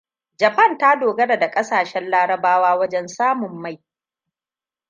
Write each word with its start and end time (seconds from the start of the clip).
Japan 0.37 0.77
ta 0.77 0.95
dogara 0.99 1.35
da 1.39 1.51
ƙasashen 1.51 2.09
larabawa 2.09 2.75
wajen 2.77 3.07
samun 3.07 3.61
mai. 3.61 3.83